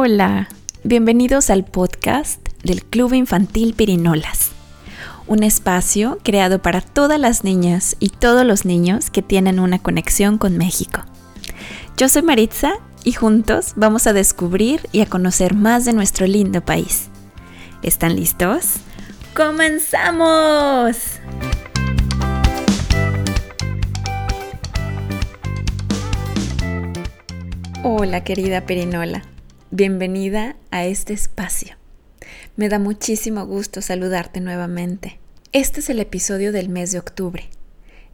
Hola, 0.00 0.48
bienvenidos 0.84 1.50
al 1.50 1.64
podcast 1.64 2.50
del 2.62 2.84
Club 2.84 3.14
Infantil 3.14 3.74
Pirinolas, 3.74 4.52
un 5.26 5.42
espacio 5.42 6.20
creado 6.22 6.62
para 6.62 6.82
todas 6.82 7.18
las 7.18 7.42
niñas 7.42 7.96
y 7.98 8.10
todos 8.10 8.46
los 8.46 8.64
niños 8.64 9.10
que 9.10 9.22
tienen 9.22 9.58
una 9.58 9.80
conexión 9.80 10.38
con 10.38 10.56
México. 10.56 11.00
Yo 11.96 12.08
soy 12.08 12.22
Maritza 12.22 12.74
y 13.02 13.10
juntos 13.10 13.72
vamos 13.74 14.06
a 14.06 14.12
descubrir 14.12 14.88
y 14.92 15.00
a 15.00 15.06
conocer 15.06 15.54
más 15.54 15.84
de 15.84 15.94
nuestro 15.94 16.28
lindo 16.28 16.64
país. 16.64 17.08
¿Están 17.82 18.14
listos? 18.14 18.74
¡Comenzamos! 19.34 20.96
Hola 27.82 28.22
querida 28.22 28.64
Perinola, 28.64 29.24
bienvenida 29.70 30.56
a 30.70 30.86
este 30.86 31.12
espacio. 31.12 31.76
Me 32.56 32.68
da 32.68 32.78
muchísimo 32.78 33.44
gusto 33.44 33.82
saludarte 33.82 34.40
nuevamente. 34.40 35.20
Este 35.52 35.80
es 35.80 35.90
el 35.90 36.00
episodio 36.00 36.52
del 36.52 36.70
mes 36.70 36.92
de 36.92 36.98
octubre. 36.98 37.50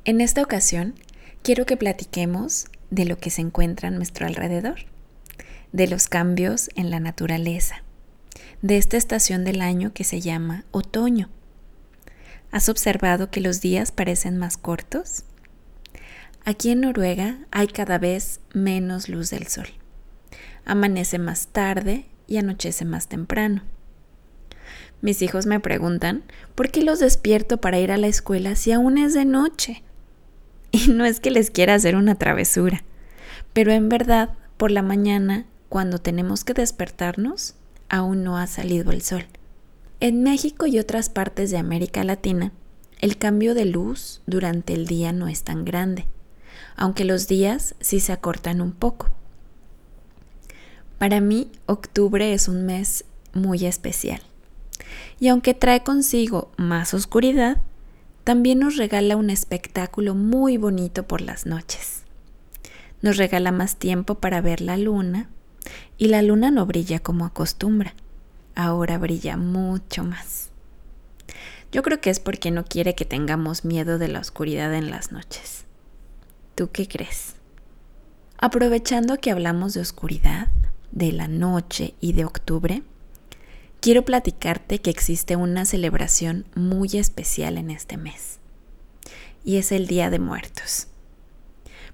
En 0.04 0.20
esta 0.20 0.42
ocasión 0.42 0.94
quiero 1.42 1.64
que 1.64 1.76
platiquemos 1.76 2.66
de 2.90 3.04
lo 3.04 3.18
que 3.18 3.30
se 3.30 3.40
encuentra 3.40 3.88
a 3.88 3.92
nuestro 3.92 4.26
alrededor, 4.26 4.80
de 5.72 5.86
los 5.86 6.08
cambios 6.08 6.70
en 6.74 6.90
la 6.90 6.98
naturaleza, 6.98 7.82
de 8.62 8.76
esta 8.76 8.96
estación 8.96 9.44
del 9.44 9.60
año 9.60 9.92
que 9.92 10.04
se 10.04 10.20
llama 10.20 10.64
otoño. 10.72 11.30
¿Has 12.50 12.68
observado 12.68 13.30
que 13.30 13.40
los 13.40 13.60
días 13.60 13.92
parecen 13.92 14.38
más 14.38 14.56
cortos? 14.56 15.24
Aquí 16.44 16.70
en 16.70 16.80
Noruega 16.80 17.38
hay 17.52 17.68
cada 17.68 17.98
vez 17.98 18.40
menos 18.52 19.08
luz 19.08 19.30
del 19.30 19.46
sol. 19.46 19.68
Amanece 20.64 21.18
más 21.18 21.48
tarde 21.48 22.06
y 22.26 22.38
anochece 22.38 22.84
más 22.84 23.08
temprano. 23.08 23.62
Mis 25.00 25.20
hijos 25.20 25.44
me 25.44 25.60
preguntan 25.60 26.22
por 26.54 26.70
qué 26.70 26.82
los 26.82 26.98
despierto 26.98 27.58
para 27.58 27.78
ir 27.78 27.92
a 27.92 27.98
la 27.98 28.06
escuela 28.06 28.56
si 28.56 28.72
aún 28.72 28.98
es 28.98 29.14
de 29.14 29.24
noche. 29.24 29.82
Y 30.72 30.88
no 30.88 31.04
es 31.04 31.20
que 31.20 31.30
les 31.30 31.50
quiera 31.50 31.74
hacer 31.74 31.94
una 31.94 32.16
travesura, 32.16 32.82
pero 33.52 33.70
en 33.70 33.88
verdad, 33.88 34.30
por 34.56 34.72
la 34.72 34.82
mañana, 34.82 35.46
cuando 35.68 35.98
tenemos 35.98 36.42
que 36.42 36.52
despertarnos, 36.52 37.54
aún 37.88 38.24
no 38.24 38.38
ha 38.38 38.48
salido 38.48 38.90
el 38.90 39.02
sol. 39.02 39.26
En 40.00 40.24
México 40.24 40.66
y 40.66 40.80
otras 40.80 41.10
partes 41.10 41.52
de 41.52 41.58
América 41.58 42.02
Latina, 42.02 42.52
el 43.00 43.18
cambio 43.18 43.54
de 43.54 43.66
luz 43.66 44.22
durante 44.26 44.74
el 44.74 44.86
día 44.86 45.12
no 45.12 45.28
es 45.28 45.44
tan 45.44 45.64
grande, 45.64 46.06
aunque 46.76 47.04
los 47.04 47.28
días 47.28 47.74
sí 47.80 48.00
se 48.00 48.12
acortan 48.12 48.60
un 48.60 48.72
poco. 48.72 49.10
Para 50.98 51.20
mí, 51.20 51.50
octubre 51.66 52.32
es 52.32 52.48
un 52.48 52.66
mes 52.66 53.04
muy 53.32 53.66
especial. 53.66 54.22
Y 55.20 55.28
aunque 55.28 55.54
trae 55.54 55.82
consigo 55.82 56.50
más 56.56 56.94
oscuridad, 56.94 57.60
también 58.24 58.58
nos 58.58 58.76
regala 58.76 59.16
un 59.16 59.28
espectáculo 59.30 60.14
muy 60.14 60.56
bonito 60.56 61.06
por 61.06 61.20
las 61.20 61.46
noches. 61.46 62.02
Nos 63.02 63.18
regala 63.18 63.52
más 63.52 63.76
tiempo 63.76 64.14
para 64.16 64.40
ver 64.40 64.60
la 64.60 64.76
luna 64.76 65.28
y 65.98 66.08
la 66.08 66.22
luna 66.22 66.50
no 66.50 66.64
brilla 66.64 67.00
como 67.00 67.26
acostumbra, 67.26 67.94
ahora 68.54 68.96
brilla 68.98 69.36
mucho 69.36 70.04
más. 70.04 70.48
Yo 71.70 71.82
creo 71.82 72.00
que 72.00 72.10
es 72.10 72.20
porque 72.20 72.50
no 72.50 72.64
quiere 72.64 72.94
que 72.94 73.04
tengamos 73.04 73.64
miedo 73.64 73.98
de 73.98 74.08
la 74.08 74.20
oscuridad 74.20 74.72
en 74.74 74.90
las 74.90 75.12
noches. 75.12 75.64
¿Tú 76.54 76.70
qué 76.70 76.86
crees? 76.86 77.34
Aprovechando 78.38 79.18
que 79.18 79.30
hablamos 79.30 79.74
de 79.74 79.80
oscuridad, 79.80 80.48
de 80.94 81.10
la 81.10 81.26
noche 81.26 81.94
y 82.00 82.12
de 82.12 82.24
octubre, 82.24 82.82
quiero 83.80 84.04
platicarte 84.04 84.80
que 84.80 84.90
existe 84.90 85.34
una 85.34 85.66
celebración 85.66 86.46
muy 86.54 86.88
especial 86.96 87.58
en 87.58 87.70
este 87.70 87.96
mes, 87.96 88.38
y 89.44 89.56
es 89.56 89.72
el 89.72 89.88
Día 89.88 90.08
de 90.08 90.20
Muertos. 90.20 90.86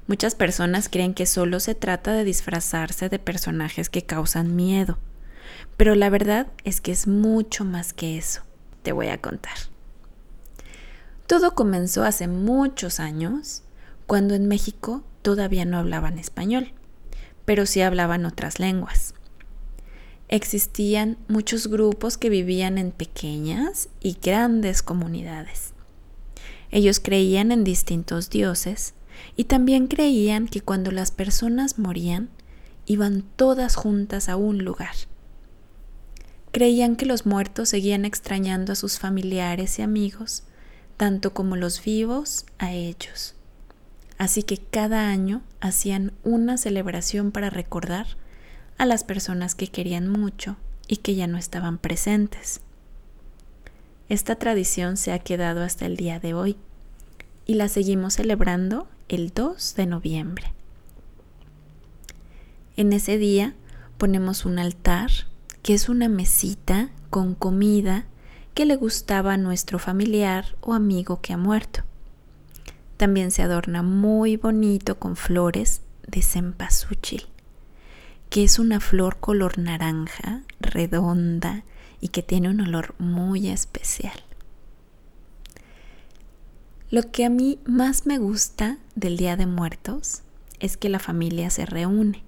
Muchas 0.06 0.34
personas 0.34 0.88
creen 0.88 1.15
que 1.15 1.25
solo 1.25 1.61
se 1.61 1.75
trata 1.75 2.12
de 2.12 2.25
disfrazarse 2.25 3.09
de 3.09 3.19
personajes 3.19 3.88
que 3.88 4.03
causan 4.03 4.55
miedo, 4.55 4.99
pero 5.77 5.94
la 5.94 6.11
verdad 6.11 6.49
es 6.65 6.81
que 6.81 6.93
es 6.93 7.06
mucho 7.06 7.65
más 7.65 7.93
que 7.93 8.19
eso. 8.19 8.43
Te 8.82 8.93
voy 8.93 9.09
a 9.09 9.21
contar. 9.21 9.56
Todo 11.27 11.55
comenzó 11.55 12.03
hace 12.03 12.28
muchos 12.28 13.00
años, 13.00 13.62
cuando 14.06 14.34
en 14.34 14.47
México 14.47 15.05
todavía 15.22 15.65
no 15.65 15.78
hablaban 15.78 16.19
español, 16.19 16.72
pero 17.50 17.66
sí 17.66 17.81
hablaban 17.81 18.27
otras 18.27 18.61
lenguas 18.61 19.15
existían 20.31 21.19
muchos 21.27 21.66
grupos 21.66 22.16
que 22.16 22.31
vivían 22.31 22.78
en 22.78 22.93
pequeñas 22.93 23.88
y 24.00 24.16
grandes 24.22 24.81
comunidades. 24.81 25.72
Ellos 26.71 27.00
creían 27.00 27.50
en 27.50 27.65
distintos 27.65 28.31
dioses 28.31 28.94
y 29.37 29.44
también 29.44 29.88
creían 29.88 30.47
que 30.47 30.61
cuando 30.61 30.93
las 30.93 31.11
personas 31.11 31.81
morían, 31.81 32.31
iban 32.87 33.25
todas 33.34 33.75
juntas 33.75 34.28
a 34.28 34.37
un 34.37 34.59
lugar. 34.65 34.94
Creían 36.53 36.94
que 36.94 37.06
los 37.06 37.27
muertos 37.27 37.71
seguían 37.71 38.05
extrañando 38.05 38.72
a 38.72 38.77
sus 38.77 39.00
familiares 39.00 39.81
y 39.81 39.82
amigos, 39.82 40.44
tanto 40.97 41.34
como 41.34 41.56
los 41.56 41.82
vivos 41.82 42.47
a 42.59 42.72
ellos. 42.72 43.34
Así 44.20 44.42
que 44.42 44.58
cada 44.58 45.08
año 45.08 45.41
hacían 45.62 46.12
una 46.25 46.58
celebración 46.58 47.32
para 47.32 47.48
recordar 47.48 48.06
a 48.76 48.84
las 48.84 49.03
personas 49.03 49.54
que 49.54 49.69
querían 49.69 50.10
mucho 50.10 50.58
y 50.86 50.98
que 50.98 51.14
ya 51.14 51.26
no 51.26 51.38
estaban 51.38 51.78
presentes. 51.78 52.60
Esta 54.10 54.36
tradición 54.36 54.98
se 54.98 55.12
ha 55.12 55.20
quedado 55.20 55.62
hasta 55.62 55.86
el 55.86 55.97
día 55.97 56.20
de 56.20 56.34
hoy 56.34 56.58
y 57.47 57.54
la 57.54 57.69
seguimos 57.69 58.12
celebrando 58.12 58.88
el 59.08 59.31
2 59.32 59.75
de 59.76 59.86
noviembre. 59.86 60.52
En 62.76 62.92
ese 62.92 63.16
día 63.16 63.54
ponemos 63.97 64.44
un 64.44 64.58
altar, 64.58 65.10
que 65.62 65.72
es 65.72 65.88
una 65.88 66.10
mesita 66.10 66.91
con 67.08 67.34
comida 67.34 68.04
que 68.52 68.66
le 68.66 68.76
gustaba 68.76 69.32
a 69.32 69.38
nuestro 69.38 69.78
familiar 69.78 70.56
o 70.60 70.75
amigo 70.75 71.22
que 71.22 71.32
ha 71.32 71.38
muerto. 71.38 71.84
También 73.00 73.31
se 73.31 73.41
adorna 73.41 73.83
muy 73.83 74.37
bonito 74.37 74.99
con 74.99 75.16
flores 75.16 75.81
de 76.06 76.21
cempasúchil 76.21 77.31
que 78.28 78.44
es 78.44 78.59
una 78.59 78.78
flor 78.78 79.16
color 79.21 79.56
naranja, 79.56 80.43
redonda 80.61 81.65
y 81.99 82.09
que 82.09 82.22
tiene 82.22 82.50
un 82.50 82.61
olor 82.61 82.94
muy 82.99 83.49
especial. 83.49 84.22
Lo 86.91 87.11
que 87.11 87.25
a 87.25 87.31
mí 87.31 87.59
más 87.65 88.05
me 88.05 88.19
gusta 88.19 88.77
del 88.97 89.17
Día 89.17 89.37
de 89.38 89.47
Muertos 89.47 90.21
es 90.59 90.77
que 90.77 90.91
la 90.91 90.99
familia 90.99 91.49
se 91.49 91.65
reúne, 91.65 92.22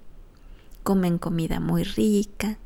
comen 0.84 1.18
comida 1.18 1.60
muy 1.60 1.84
rica, 1.84 2.56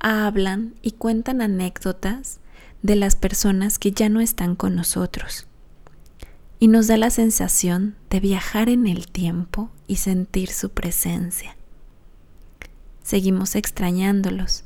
hablan 0.00 0.74
y 0.82 0.90
cuentan 0.90 1.42
anécdotas 1.42 2.40
de 2.82 2.96
las 2.96 3.14
personas 3.14 3.78
que 3.78 3.92
ya 3.92 4.08
no 4.08 4.20
están 4.20 4.56
con 4.56 4.74
nosotros. 4.74 5.46
Y 6.58 6.68
nos 6.68 6.86
da 6.86 6.96
la 6.96 7.10
sensación 7.10 7.96
de 8.10 8.20
viajar 8.20 8.68
en 8.68 8.86
el 8.86 9.08
tiempo 9.08 9.70
y 9.86 9.96
sentir 9.96 10.50
su 10.50 10.70
presencia 10.70 11.56
seguimos 13.06 13.54
extrañándolos, 13.54 14.64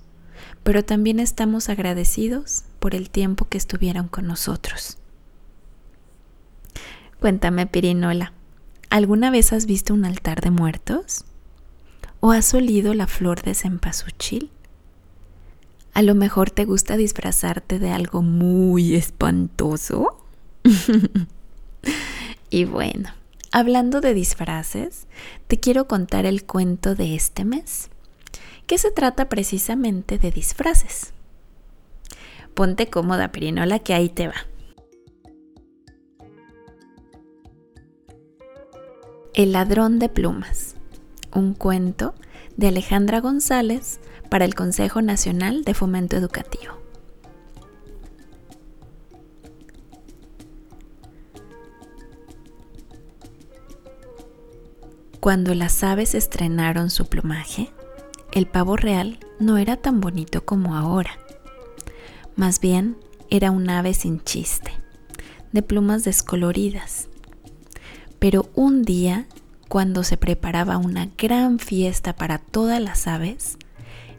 pero 0.62 0.82
también 0.82 1.20
estamos 1.20 1.68
agradecidos 1.68 2.64
por 2.78 2.94
el 2.94 3.10
tiempo 3.10 3.44
que 3.44 3.58
estuvieron 3.58 4.08
con 4.08 4.26
nosotros. 4.26 4.96
Cuéntame, 7.20 7.66
Pirinola, 7.66 8.32
¿alguna 8.88 9.30
vez 9.30 9.52
has 9.52 9.66
visto 9.66 9.92
un 9.92 10.06
altar 10.06 10.40
de 10.40 10.50
muertos? 10.50 11.26
¿O 12.20 12.32
has 12.32 12.54
olido 12.54 12.94
la 12.94 13.06
flor 13.06 13.42
de 13.42 13.54
cempasúchil? 13.54 14.50
A 15.92 16.00
lo 16.00 16.14
mejor 16.14 16.50
te 16.50 16.64
gusta 16.64 16.96
disfrazarte 16.96 17.78
de 17.78 17.90
algo 17.90 18.22
muy 18.22 18.94
espantoso. 18.94 20.24
y 22.50 22.64
bueno, 22.64 23.10
hablando 23.52 24.00
de 24.00 24.12
disfraces, 24.12 25.06
te 25.46 25.58
quiero 25.58 25.86
contar 25.86 26.26
el 26.26 26.44
cuento 26.44 26.94
de 26.94 27.14
este 27.14 27.44
mes 27.44 27.88
que 28.66 28.76
se 28.76 28.90
trata 28.90 29.28
precisamente 29.28 30.18
de 30.18 30.30
disfraces. 30.30 31.12
Ponte 32.54 32.88
cómoda, 32.88 33.32
Pirinola, 33.32 33.78
que 33.78 33.94
ahí 33.94 34.08
te 34.08 34.28
va. 34.28 34.34
El 39.34 39.52
ladrón 39.52 39.98
de 40.00 40.08
plumas, 40.08 40.74
un 41.32 41.54
cuento 41.54 42.14
de 42.56 42.68
Alejandra 42.68 43.20
González 43.20 44.00
para 44.28 44.44
el 44.44 44.54
Consejo 44.54 45.02
Nacional 45.02 45.62
de 45.64 45.74
Fomento 45.74 46.16
Educativo. 46.16 46.79
Cuando 55.20 55.54
las 55.54 55.84
aves 55.84 56.14
estrenaron 56.14 56.88
su 56.88 57.04
plumaje, 57.04 57.70
el 58.32 58.46
pavo 58.46 58.78
real 58.78 59.18
no 59.38 59.58
era 59.58 59.76
tan 59.76 60.00
bonito 60.00 60.46
como 60.46 60.74
ahora. 60.74 61.10
Más 62.36 62.58
bien 62.58 62.96
era 63.28 63.50
un 63.50 63.68
ave 63.68 63.92
sin 63.92 64.24
chiste, 64.24 64.72
de 65.52 65.60
plumas 65.60 66.04
descoloridas. 66.04 67.08
Pero 68.18 68.48
un 68.54 68.82
día, 68.82 69.26
cuando 69.68 70.04
se 70.04 70.16
preparaba 70.16 70.78
una 70.78 71.10
gran 71.18 71.58
fiesta 71.58 72.16
para 72.16 72.38
todas 72.38 72.80
las 72.80 73.06
aves, 73.06 73.58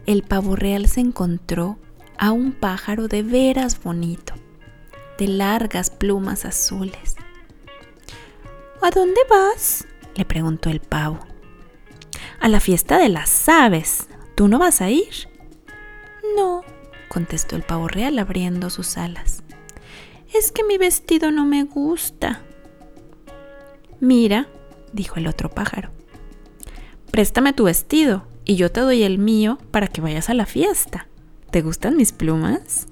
el 0.06 0.22
pavo 0.22 0.54
real 0.54 0.86
se 0.86 1.00
encontró 1.00 1.78
a 2.16 2.30
un 2.30 2.52
pájaro 2.52 3.08
de 3.08 3.24
veras 3.24 3.82
bonito, 3.82 4.34
de 5.18 5.26
largas 5.26 5.90
plumas 5.90 6.44
azules. 6.44 7.16
¿A 8.80 8.90
dónde 8.90 9.20
vas? 9.28 9.84
Le 10.14 10.24
preguntó 10.24 10.70
el 10.70 10.80
pavo. 10.80 11.18
A 12.40 12.48
la 12.48 12.60
fiesta 12.60 12.98
de 12.98 13.08
las 13.08 13.48
aves. 13.48 14.08
¿Tú 14.34 14.48
no 14.48 14.58
vas 14.58 14.80
a 14.80 14.90
ir? 14.90 15.28
No, 16.36 16.62
contestó 17.08 17.56
el 17.56 17.62
pavo 17.62 17.88
real 17.88 18.18
abriendo 18.18 18.70
sus 18.70 18.96
alas. 18.96 19.42
Es 20.34 20.50
que 20.50 20.64
mi 20.64 20.78
vestido 20.78 21.30
no 21.30 21.44
me 21.44 21.64
gusta. 21.64 22.42
Mira, 24.00 24.48
dijo 24.92 25.16
el 25.16 25.26
otro 25.26 25.50
pájaro, 25.50 25.90
préstame 27.10 27.52
tu 27.52 27.64
vestido 27.64 28.26
y 28.44 28.56
yo 28.56 28.72
te 28.72 28.80
doy 28.80 29.02
el 29.02 29.18
mío 29.18 29.58
para 29.70 29.88
que 29.88 30.00
vayas 30.00 30.30
a 30.30 30.34
la 30.34 30.46
fiesta. 30.46 31.06
¿Te 31.50 31.60
gustan 31.60 31.96
mis 31.96 32.12
plumas? 32.12 32.86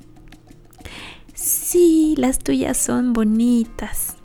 Sí, 1.35 2.15
las 2.19 2.39
tuyas 2.39 2.77
son 2.77 3.15
bonitas. 3.15 4.17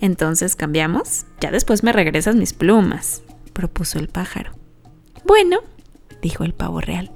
Entonces 0.00 0.54
cambiamos. 0.54 1.26
Ya 1.40 1.50
después 1.50 1.82
me 1.82 1.92
regresas 1.92 2.36
mis 2.36 2.52
plumas, 2.52 3.22
propuso 3.52 3.98
el 3.98 4.08
pájaro. 4.08 4.52
Bueno, 5.24 5.60
dijo 6.20 6.44
el 6.44 6.52
pavo 6.52 6.80
real. 6.80 7.10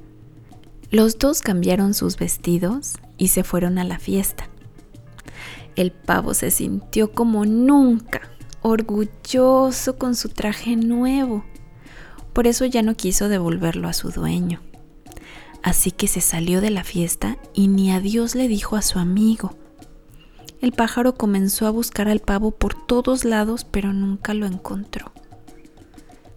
Los 0.90 1.18
dos 1.18 1.42
cambiaron 1.42 1.92
sus 1.92 2.16
vestidos 2.16 2.94
y 3.18 3.28
se 3.28 3.44
fueron 3.44 3.78
a 3.78 3.84
la 3.84 3.98
fiesta. 3.98 4.48
El 5.76 5.90
pavo 5.90 6.34
se 6.34 6.50
sintió 6.50 7.12
como 7.12 7.44
nunca, 7.44 8.22
orgulloso 8.62 9.98
con 9.98 10.14
su 10.14 10.28
traje 10.28 10.76
nuevo. 10.76 11.44
Por 12.32 12.46
eso 12.46 12.64
ya 12.64 12.82
no 12.82 12.94
quiso 12.94 13.28
devolverlo 13.28 13.88
a 13.88 13.92
su 13.92 14.10
dueño. 14.10 14.60
Así 15.62 15.90
que 15.90 16.08
se 16.08 16.20
salió 16.20 16.60
de 16.60 16.70
la 16.70 16.84
fiesta 16.84 17.38
y 17.54 17.68
ni 17.68 17.90
adiós 17.90 18.34
le 18.34 18.48
dijo 18.48 18.76
a 18.76 18.82
su 18.82 18.98
amigo. 18.98 19.56
El 20.64 20.72
pájaro 20.72 21.14
comenzó 21.14 21.66
a 21.66 21.70
buscar 21.70 22.08
al 22.08 22.20
pavo 22.20 22.50
por 22.50 22.86
todos 22.86 23.26
lados, 23.26 23.66
pero 23.66 23.92
nunca 23.92 24.32
lo 24.32 24.46
encontró. 24.46 25.12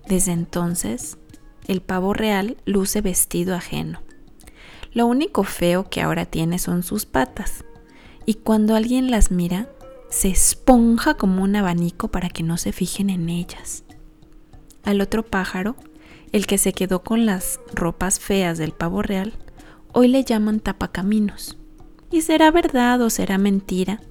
Desde 0.05 0.33
entonces, 0.33 1.17
el 1.69 1.79
pavo 1.79 2.13
real 2.13 2.57
luce 2.65 2.99
vestido 2.99 3.55
ajeno. 3.55 4.01
Lo 4.91 5.05
único 5.05 5.45
feo 5.45 5.89
que 5.89 6.01
ahora 6.01 6.25
tiene 6.25 6.59
son 6.59 6.83
sus 6.83 7.05
patas, 7.05 7.63
y 8.25 8.33
cuando 8.33 8.75
alguien 8.75 9.11
las 9.11 9.31
mira, 9.31 9.69
se 10.09 10.27
esponja 10.27 11.13
como 11.13 11.41
un 11.41 11.55
abanico 11.55 12.09
para 12.09 12.27
que 12.27 12.43
no 12.43 12.57
se 12.57 12.73
fijen 12.73 13.09
en 13.09 13.29
ellas. 13.29 13.85
Al 14.83 14.99
otro 14.99 15.23
pájaro, 15.23 15.77
el 16.33 16.47
que 16.47 16.57
se 16.57 16.73
quedó 16.73 17.01
con 17.01 17.25
las 17.25 17.61
ropas 17.73 18.19
feas 18.19 18.57
del 18.57 18.73
pavo 18.73 19.01
real, 19.01 19.35
hoy 19.93 20.09
le 20.09 20.25
llaman 20.25 20.59
tapacaminos. 20.59 21.57
Y 22.11 22.23
será 22.23 22.51
verdad 22.51 23.01
o 23.01 23.09
será 23.09 23.37
mentira, 23.37 24.01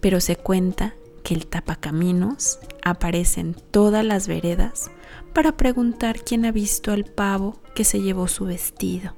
pero 0.00 0.20
se 0.20 0.36
cuenta 0.36 0.94
que 1.22 1.34
el 1.34 1.46
tapacaminos 1.46 2.58
aparece 2.82 3.40
en 3.40 3.54
todas 3.54 4.04
las 4.04 4.26
veredas 4.26 4.90
para 5.32 5.56
preguntar 5.56 6.20
quién 6.20 6.44
ha 6.44 6.52
visto 6.52 6.92
al 6.92 7.04
pavo 7.04 7.60
que 7.74 7.84
se 7.84 8.00
llevó 8.00 8.28
su 8.28 8.44
vestido. 8.44 9.14